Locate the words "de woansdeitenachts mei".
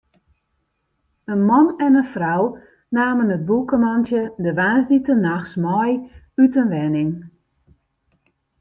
4.43-5.93